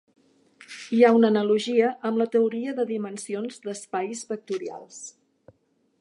Hi 0.95 1.01
ha 1.01 1.11
una 1.17 1.29
analogia 1.33 1.91
amb 2.11 2.21
la 2.23 2.27
teoria 2.37 2.75
de 2.81 2.85
dimensions 2.95 3.63
d'espais 3.67 4.25
vectorials. 4.33 5.01